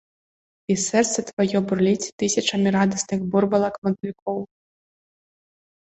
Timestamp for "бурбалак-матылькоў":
3.35-4.37